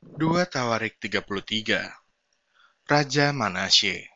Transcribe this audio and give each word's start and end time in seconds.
2 0.00 0.16
Tawarik 0.48 0.96
33 0.96 1.92
Raja 2.88 3.26
Manasye 3.36 4.08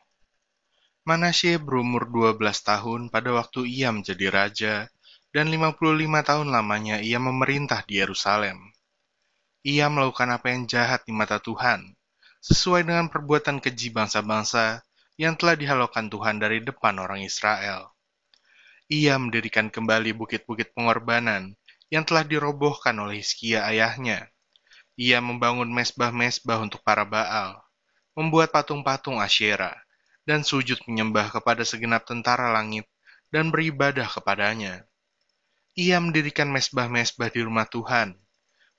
Manasye 1.05 1.61
berumur 1.61 2.09
12 2.09 2.41
tahun 2.41 3.13
pada 3.13 3.29
waktu 3.29 3.69
ia 3.69 3.93
menjadi 3.93 4.33
raja, 4.33 4.89
dan 5.29 5.53
55 5.53 6.25
tahun 6.25 6.49
lamanya 6.49 7.05
ia 7.05 7.21
memerintah 7.21 7.85
di 7.85 8.01
Yerusalem. 8.01 8.73
Ia 9.61 9.85
melakukan 9.93 10.33
apa 10.33 10.49
yang 10.49 10.65
jahat 10.65 11.05
di 11.05 11.13
mata 11.13 11.37
Tuhan, 11.37 11.93
sesuai 12.41 12.81
dengan 12.81 13.05
perbuatan 13.05 13.61
keji 13.61 13.93
bangsa-bangsa 13.93 14.81
yang 15.21 15.37
telah 15.37 15.53
dihalaukan 15.53 16.09
Tuhan 16.09 16.41
dari 16.41 16.65
depan 16.65 16.97
orang 16.97 17.21
Israel. 17.21 17.93
Ia 18.89 19.21
mendirikan 19.21 19.69
kembali 19.69 20.17
bukit-bukit 20.17 20.73
pengorbanan 20.73 21.53
yang 21.93 22.09
telah 22.09 22.25
dirobohkan 22.25 22.97
oleh 22.97 23.21
Hizkia 23.21 23.69
ayahnya, 23.69 24.33
ia 24.95 25.19
membangun 25.19 25.67
mesbah-mesbah 25.75 26.63
untuk 26.63 26.79
para 26.79 27.03
Baal, 27.03 27.59
membuat 28.15 28.55
patung-patung 28.55 29.19
Asyera, 29.19 29.75
dan 30.23 30.47
sujud 30.47 30.79
menyembah 30.87 31.35
kepada 31.35 31.67
segenap 31.67 32.07
tentara 32.07 32.47
langit 32.55 32.87
dan 33.27 33.51
beribadah 33.51 34.07
kepadanya. 34.07 34.87
Ia 35.75 35.99
mendirikan 35.99 36.47
mesbah-mesbah 36.47 37.27
di 37.27 37.43
rumah 37.43 37.67
Tuhan. 37.67 38.15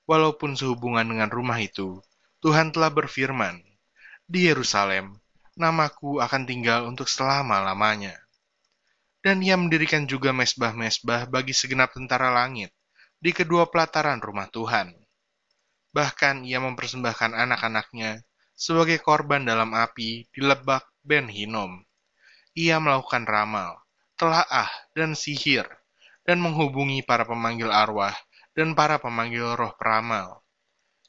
Walaupun 0.09 0.57
sehubungan 0.57 1.05
dengan 1.05 1.29
rumah 1.29 1.61
itu, 1.61 2.01
Tuhan 2.41 2.73
telah 2.73 2.89
berfirman, 2.89 3.61
Di 4.25 4.49
Yerusalem, 4.49 5.21
namaku 5.53 6.17
akan 6.17 6.49
tinggal 6.49 6.89
untuk 6.89 7.05
selama-lamanya. 7.05 8.17
Dan 9.21 9.45
ia 9.45 9.53
mendirikan 9.53 10.09
juga 10.09 10.33
mesbah-mesbah 10.33 11.29
bagi 11.29 11.53
segenap 11.53 11.93
tentara 11.93 12.33
langit 12.33 12.73
di 13.21 13.29
kedua 13.29 13.69
pelataran 13.69 14.17
rumah 14.17 14.49
Tuhan 14.49 15.06
Bahkan 15.97 16.45
ia 16.45 16.61
mempersembahkan 16.61 17.33
anak-anaknya 17.33 18.21
sebagai 18.53 19.01
korban 19.01 19.41
dalam 19.41 19.73
api 19.73 20.29
di 20.29 20.41
lebak 20.45 20.85
Ben 21.01 21.25
Hinom. 21.25 21.81
Ia 22.53 22.77
melakukan 22.77 23.25
ramal, 23.25 23.81
telaah, 24.13 24.69
dan 24.93 25.17
sihir, 25.17 25.65
dan 26.21 26.37
menghubungi 26.37 27.01
para 27.01 27.25
pemanggil 27.25 27.73
arwah 27.73 28.13
dan 28.53 28.77
para 28.77 29.01
pemanggil 29.01 29.57
roh 29.57 29.73
peramal. 29.73 30.45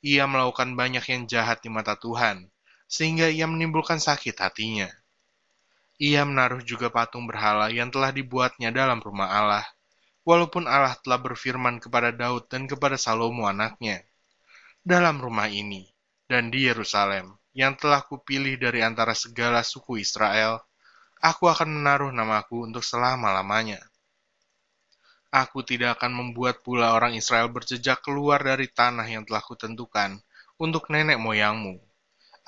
Ia 0.01 0.25
melakukan 0.25 0.73
banyak 0.73 1.05
yang 1.05 1.29
jahat 1.29 1.61
di 1.61 1.69
mata 1.69 1.93
Tuhan, 2.01 2.49
sehingga 2.89 3.29
ia 3.29 3.45
menimbulkan 3.45 4.01
sakit 4.01 4.41
hatinya. 4.41 4.89
Ia 6.01 6.25
menaruh 6.25 6.65
juga 6.65 6.89
patung 6.89 7.29
berhala 7.29 7.69
yang 7.69 7.93
telah 7.93 8.09
dibuatnya 8.09 8.73
dalam 8.73 9.05
rumah 9.05 9.29
Allah, 9.37 9.69
walaupun 10.25 10.65
Allah 10.65 10.97
telah 11.05 11.21
berfirman 11.21 11.77
kepada 11.77 12.09
Daud 12.09 12.49
dan 12.49 12.65
kepada 12.65 12.97
Salomo 12.97 13.45
anaknya, 13.45 14.08
dalam 14.85 15.19
rumah 15.19 15.51
ini 15.51 15.87
dan 16.29 16.53
di 16.53 16.69
Yerusalem 16.69 17.39
yang 17.57 17.75
telah 17.75 18.05
kupilih 18.07 18.61
dari 18.61 18.85
antara 18.87 19.17
segala 19.17 19.67
suku 19.67 19.99
Israel, 19.99 20.63
aku 21.19 21.51
akan 21.51 21.83
menaruh 21.83 22.15
namaku 22.15 22.71
untuk 22.71 22.87
selama-lamanya. 22.87 23.83
Aku 25.29 25.61
tidak 25.61 26.01
akan 26.01 26.17
membuat 26.17 26.65
pula 26.65 26.97
orang 26.97 27.13
Israel 27.13 27.53
berjejak 27.53 28.01
keluar 28.01 28.41
dari 28.41 28.65
tanah 28.71 29.05
yang 29.05 29.29
telah 29.29 29.45
kutentukan 29.45 30.17
untuk 30.57 30.89
nenek 30.89 31.21
moyangmu. 31.21 31.77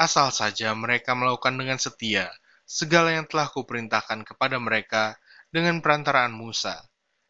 Asal 0.01 0.33
saja 0.33 0.73
mereka 0.73 1.13
melakukan 1.13 1.61
dengan 1.61 1.77
setia 1.77 2.33
segala 2.65 3.13
yang 3.13 3.29
telah 3.29 3.53
kuperintahkan 3.53 4.25
kepada 4.25 4.57
mereka 4.57 5.19
dengan 5.53 5.83
perantaraan 5.83 6.33
Musa, 6.33 6.79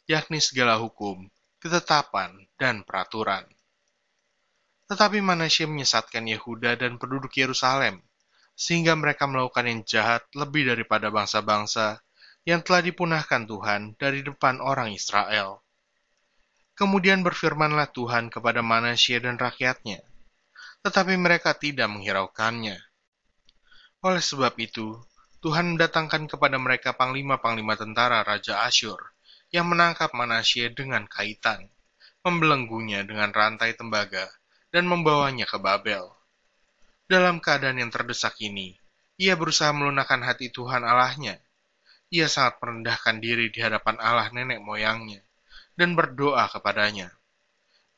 yakni 0.07 0.39
segala 0.39 0.77
hukum, 0.77 1.27
ketetapan, 1.59 2.47
dan 2.61 2.85
peraturan. 2.85 3.49
Tetapi 4.91 5.23
Manasye 5.23 5.71
menyesatkan 5.71 6.27
Yehuda 6.27 6.75
dan 6.75 6.99
penduduk 6.99 7.31
Yerusalem, 7.39 8.03
sehingga 8.59 8.99
mereka 8.99 9.31
melakukan 9.31 9.71
yang 9.71 9.81
jahat 9.87 10.27
lebih 10.35 10.67
daripada 10.67 11.15
bangsa-bangsa 11.15 12.03
yang 12.43 12.67
telah 12.67 12.83
dipunahkan 12.83 13.47
Tuhan 13.47 13.95
dari 13.95 14.27
depan 14.27 14.59
orang 14.59 14.91
Israel. 14.91 15.63
Kemudian 16.75 17.23
berfirmanlah 17.23 17.93
Tuhan 17.95 18.35
kepada 18.35 18.67
Manasye 18.67 19.23
dan 19.23 19.39
rakyatnya, 19.39 20.03
tetapi 20.83 21.15
mereka 21.21 21.53
tidak 21.55 21.87
menghiraukannya. 21.87 22.81
Oleh 24.01 24.25
sebab 24.25 24.57
itu, 24.57 24.97
Tuhan 25.45 25.77
mendatangkan 25.77 26.25
kepada 26.25 26.57
mereka 26.57 26.97
panglima-panglima 26.97 27.77
tentara 27.77 28.25
Raja 28.25 28.65
Asyur 28.65 29.01
yang 29.53 29.69
menangkap 29.69 30.17
Manasye 30.17 30.73
dengan 30.73 31.05
kaitan, 31.05 31.69
membelenggunya 32.25 33.05
dengan 33.05 33.29
rantai 33.29 33.77
tembaga, 33.77 34.25
dan 34.71 34.87
membawanya 34.87 35.47
ke 35.47 35.59
Babel. 35.59 36.07
Dalam 37.11 37.43
keadaan 37.43 37.83
yang 37.83 37.91
terdesak 37.91 38.39
ini, 38.39 38.79
ia 39.19 39.35
berusaha 39.35 39.75
melunakkan 39.75 40.23
hati 40.23 40.49
Tuhan 40.55 40.87
Allahnya. 40.87 41.37
Ia 42.11 42.27
sangat 42.31 42.63
merendahkan 42.63 43.19
diri 43.19 43.51
di 43.51 43.63
hadapan 43.63 43.99
Allah 43.99 44.31
nenek 44.31 44.63
moyangnya 44.63 45.23
dan 45.75 45.95
berdoa 45.95 46.47
kepadanya. 46.51 47.11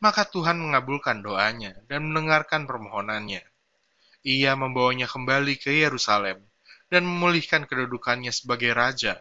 Maka 0.02 0.26
Tuhan 0.26 0.58
mengabulkan 0.58 1.22
doanya 1.22 1.78
dan 1.86 2.10
mendengarkan 2.10 2.66
permohonannya. 2.66 3.44
Ia 4.26 4.52
membawanya 4.58 5.06
kembali 5.06 5.60
ke 5.60 5.70
Yerusalem 5.70 6.42
dan 6.92 7.08
memulihkan 7.08 7.64
kedudukannya 7.64 8.34
sebagai 8.34 8.76
raja, 8.76 9.16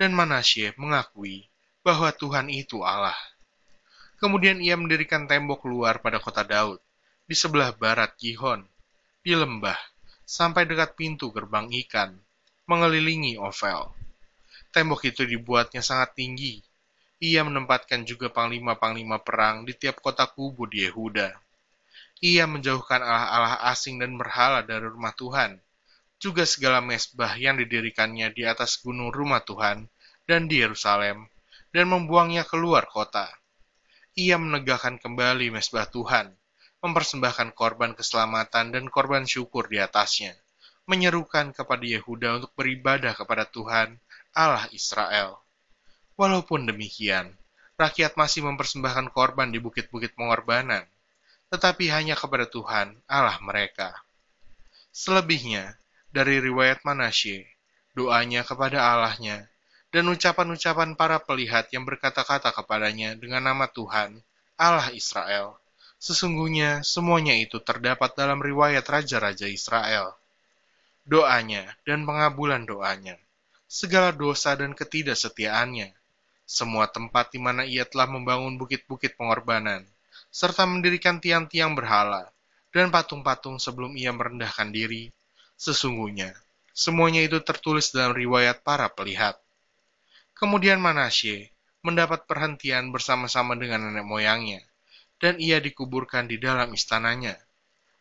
dan 0.00 0.16
Manasye 0.16 0.72
mengakui 0.80 1.52
bahwa 1.84 2.08
Tuhan 2.14 2.48
itu 2.48 2.80
Allah. 2.80 3.16
Kemudian 4.22 4.62
ia 4.62 4.78
mendirikan 4.78 5.26
tembok 5.26 5.66
luar 5.66 5.98
pada 5.98 6.22
kota 6.22 6.46
Daud, 6.46 6.78
di 7.26 7.34
sebelah 7.34 7.74
barat 7.74 8.14
Gihon, 8.22 8.62
di 9.18 9.34
lembah, 9.34 9.74
sampai 10.22 10.62
dekat 10.62 10.94
pintu 10.94 11.34
gerbang 11.34 11.66
ikan, 11.82 12.14
mengelilingi 12.70 13.34
Ovel. 13.34 13.90
Tembok 14.70 15.10
itu 15.10 15.26
dibuatnya 15.26 15.82
sangat 15.82 16.14
tinggi. 16.14 16.62
Ia 17.18 17.42
menempatkan 17.42 18.06
juga 18.06 18.30
panglima-panglima 18.30 19.18
perang 19.18 19.66
di 19.66 19.74
tiap 19.74 19.98
kota 19.98 20.30
kubu 20.30 20.70
di 20.70 20.86
Yehuda. 20.86 21.34
Ia 22.22 22.46
menjauhkan 22.46 23.02
allah-allah 23.02 23.74
asing 23.74 23.98
dan 23.98 24.14
berhala 24.14 24.62
dari 24.62 24.86
rumah 24.86 25.10
Tuhan, 25.18 25.58
juga 26.22 26.46
segala 26.46 26.78
mesbah 26.78 27.34
yang 27.34 27.58
didirikannya 27.58 28.30
di 28.30 28.46
atas 28.46 28.78
gunung 28.78 29.10
rumah 29.10 29.42
Tuhan 29.42 29.90
dan 30.30 30.46
di 30.46 30.62
Yerusalem, 30.62 31.26
dan 31.74 31.90
membuangnya 31.90 32.46
keluar 32.46 32.86
kota 32.86 33.41
ia 34.12 34.36
menegakkan 34.36 35.00
kembali 35.00 35.48
mesbah 35.48 35.88
Tuhan, 35.88 36.32
mempersembahkan 36.84 37.56
korban 37.56 37.96
keselamatan 37.96 38.74
dan 38.74 38.84
korban 38.92 39.24
syukur 39.24 39.70
di 39.72 39.80
atasnya, 39.80 40.36
menyerukan 40.84 41.54
kepada 41.56 41.84
Yehuda 41.86 42.42
untuk 42.42 42.52
beribadah 42.58 43.14
kepada 43.16 43.48
Tuhan, 43.48 43.96
Allah 44.36 44.68
Israel. 44.74 45.40
Walaupun 46.18 46.68
demikian, 46.68 47.32
rakyat 47.80 48.18
masih 48.18 48.44
mempersembahkan 48.44 49.14
korban 49.14 49.48
di 49.48 49.62
bukit-bukit 49.62 50.12
pengorbanan, 50.12 50.84
tetapi 51.48 51.88
hanya 51.92 52.16
kepada 52.16 52.48
Tuhan, 52.48 52.96
Allah 53.08 53.36
mereka. 53.40 53.96
Selebihnya, 54.92 55.76
dari 56.12 56.40
riwayat 56.40 56.84
Manasye, 56.84 57.48
doanya 57.96 58.44
kepada 58.44 58.92
Allahnya, 58.92 59.51
dan 59.92 60.08
ucapan-ucapan 60.08 60.96
para 60.96 61.20
pelihat 61.20 61.68
yang 61.68 61.84
berkata-kata 61.84 62.48
kepadanya 62.48 63.12
dengan 63.12 63.44
nama 63.44 63.68
Tuhan, 63.68 64.24
Allah 64.56 64.88
Israel. 64.96 65.60
Sesungguhnya 66.00 66.80
semuanya 66.82 67.36
itu 67.36 67.60
terdapat 67.60 68.16
dalam 68.16 68.40
riwayat 68.40 68.82
raja-raja 68.88 69.46
Israel. 69.46 70.16
Doanya 71.04 71.76
dan 71.84 72.08
pengabulan 72.08 72.64
doanya, 72.64 73.20
segala 73.68 74.10
dosa 74.10 74.56
dan 74.56 74.72
ketidaksetiaannya, 74.72 75.92
semua 76.48 76.88
tempat 76.88 77.30
di 77.30 77.38
mana 77.38 77.62
ia 77.62 77.84
telah 77.84 78.08
membangun 78.08 78.56
bukit-bukit 78.56 79.14
pengorbanan, 79.14 79.86
serta 80.32 80.64
mendirikan 80.64 81.20
tiang-tiang 81.20 81.76
berhala 81.76 82.32
dan 82.72 82.88
patung-patung 82.88 83.60
sebelum 83.60 83.92
ia 84.00 84.10
merendahkan 84.10 84.72
diri, 84.72 85.12
sesungguhnya 85.60 86.32
semuanya 86.72 87.20
itu 87.20 87.38
tertulis 87.44 87.92
dalam 87.92 88.16
riwayat 88.16 88.64
para 88.64 88.88
pelihat. 88.88 89.36
Kemudian 90.42 90.82
Manasye 90.82 91.54
mendapat 91.86 92.26
perhentian 92.26 92.90
bersama-sama 92.90 93.54
dengan 93.54 93.86
nenek 93.86 94.02
moyangnya, 94.02 94.58
dan 95.22 95.38
ia 95.38 95.62
dikuburkan 95.62 96.26
di 96.26 96.34
dalam 96.42 96.74
istananya. 96.74 97.38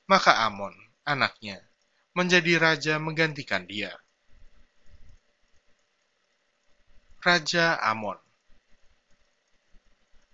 Maka 0.09 0.41
Amon, 0.49 0.73
anaknya, 1.05 1.61
menjadi 2.17 2.57
raja 2.57 2.97
menggantikan 2.97 3.69
dia. 3.69 3.93
Raja 7.21 7.77
Amon 7.77 8.17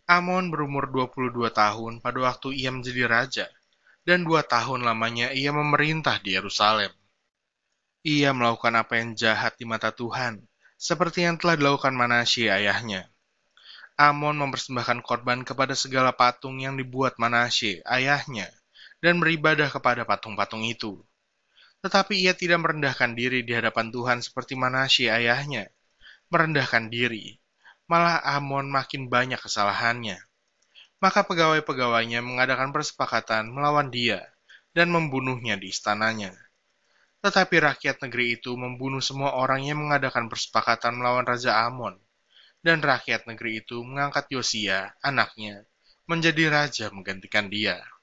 Amon 0.07 0.48
berumur 0.48 0.88
22 0.88 1.51
tahun 1.51 2.00
pada 2.00 2.19
waktu 2.24 2.56
ia 2.56 2.71
menjadi 2.71 3.04
raja, 3.04 3.45
dan 4.07 4.24
dua 4.24 4.48
tahun 4.48 4.88
lamanya 4.88 5.36
ia 5.36 5.51
memerintah 5.51 6.24
di 6.24 6.39
Yerusalem. 6.39 6.95
Ia 8.07 8.31
melakukan 8.31 8.80
apa 8.80 8.95
yang 8.95 9.12
jahat 9.19 9.59
di 9.59 9.68
mata 9.68 9.92
Tuhan, 9.92 10.39
seperti 10.77 11.25
yang 11.25 11.41
telah 11.41 11.57
dilakukan 11.57 11.97
Manasye 11.97 12.53
ayahnya. 12.53 13.09
Amon 13.97 14.38
mempersembahkan 14.38 15.01
korban 15.01 15.41
kepada 15.41 15.74
segala 15.74 16.13
patung 16.13 16.62
yang 16.62 16.77
dibuat 16.77 17.18
Manasye 17.18 17.81
ayahnya, 17.81 18.45
dan 19.01 19.18
beribadah 19.18 19.74
kepada 19.74 20.06
patung-patung 20.06 20.62
itu. 20.69 21.01
Tetapi 21.81 22.13
ia 22.13 22.38
tidak 22.38 22.62
merendahkan 22.62 23.18
diri 23.18 23.41
di 23.41 23.57
hadapan 23.57 23.89
Tuhan 23.89 24.21
seperti 24.21 24.53
Manasye 24.53 25.09
ayahnya, 25.09 25.65
merendahkan 26.29 26.94
diri, 26.94 27.41
malah 27.89 28.21
Amon 28.21 28.69
makin 28.69 29.09
banyak 29.09 29.41
kesalahannya. 29.41 30.21
Maka 31.01 31.25
pegawai-pegawainya 31.25 32.21
mengadakan 32.21 32.69
persepakatan 32.69 33.50
melawan 33.50 33.89
dia 33.89 34.21
dan 34.77 34.94
membunuhnya 34.94 35.57
di 35.57 35.73
istananya. 35.73 36.33
Tetapi 37.24 37.56
rakyat 37.58 38.04
negeri 38.04 38.38
itu 38.38 38.54
membunuh 38.54 39.02
semua 39.02 39.34
orang 39.40 39.64
yang 39.64 39.80
mengadakan 39.81 40.28
persepakatan 40.28 41.00
melawan 41.00 41.24
Raja 41.24 41.66
Amon. 41.66 41.98
Dan 42.62 42.84
rakyat 42.84 43.24
negeri 43.25 43.64
itu 43.64 43.80
mengangkat 43.80 44.28
Yosia, 44.34 44.92
anaknya, 45.00 45.64
menjadi 46.08 46.52
raja 46.52 46.86
menggantikan 46.92 47.48
dia. 47.48 47.80